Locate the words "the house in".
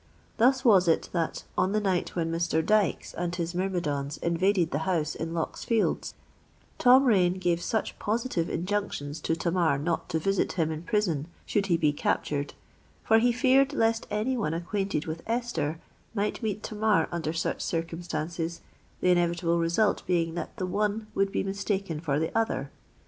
4.71-5.31